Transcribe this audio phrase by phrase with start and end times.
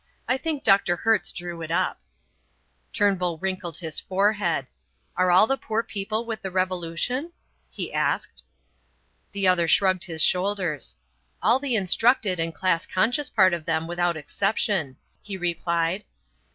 [0.27, 0.95] "I think Dr.
[0.95, 1.99] Hertz drew it up."
[2.91, 4.65] Turnbull wrinkled his forehead.
[5.15, 7.33] "Are all the poor people with the Revolution?"
[7.69, 8.41] he asked.
[9.31, 10.95] The other shrugged his shoulders.
[11.39, 16.03] "All the instructed and class conscious part of them without exception," he replied.